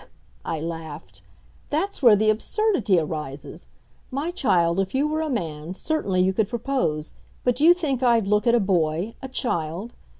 [0.43, 1.21] I laughed.
[1.69, 3.67] "That's where the absurdity arises.
[4.09, 8.01] My child, if you were a man, certainly you could propose, but do you think
[8.01, 9.93] I'd look at a boy, a child!